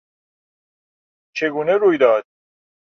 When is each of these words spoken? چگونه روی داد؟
چگونه 1.35 1.73
روی 1.77 1.97
داد؟ 1.97 2.25